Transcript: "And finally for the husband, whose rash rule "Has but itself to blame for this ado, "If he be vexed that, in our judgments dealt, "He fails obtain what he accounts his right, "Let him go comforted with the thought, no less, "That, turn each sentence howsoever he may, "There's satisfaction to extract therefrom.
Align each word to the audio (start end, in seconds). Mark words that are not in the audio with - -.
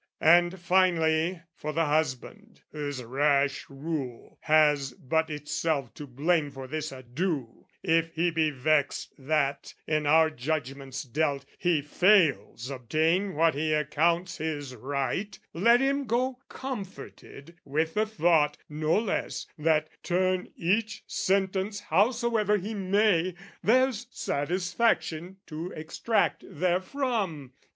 "And 0.25 0.59
finally 0.59 1.43
for 1.53 1.73
the 1.73 1.85
husband, 1.85 2.61
whose 2.71 3.03
rash 3.03 3.69
rule 3.69 4.39
"Has 4.41 4.93
but 4.93 5.29
itself 5.29 5.93
to 5.93 6.07
blame 6.07 6.49
for 6.49 6.65
this 6.65 6.91
ado, 6.91 7.67
"If 7.83 8.15
he 8.15 8.31
be 8.31 8.49
vexed 8.49 9.13
that, 9.19 9.75
in 9.85 10.07
our 10.07 10.31
judgments 10.31 11.03
dealt, 11.03 11.45
"He 11.59 11.83
fails 11.83 12.71
obtain 12.71 13.35
what 13.35 13.53
he 13.53 13.73
accounts 13.75 14.39
his 14.39 14.73
right, 14.75 15.37
"Let 15.53 15.81
him 15.81 16.05
go 16.07 16.39
comforted 16.49 17.59
with 17.63 17.93
the 17.93 18.07
thought, 18.07 18.57
no 18.67 18.97
less, 18.97 19.45
"That, 19.55 19.87
turn 20.01 20.49
each 20.55 21.03
sentence 21.05 21.79
howsoever 21.79 22.57
he 22.57 22.73
may, 22.73 23.35
"There's 23.63 24.07
satisfaction 24.09 25.37
to 25.45 25.71
extract 25.75 26.43
therefrom. 26.49 27.53